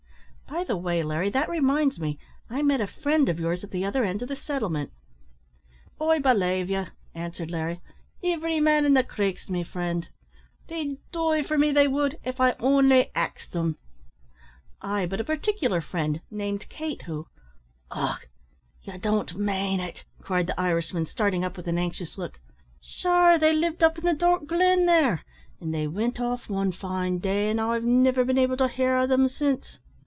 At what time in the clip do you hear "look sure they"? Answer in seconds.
22.17-23.53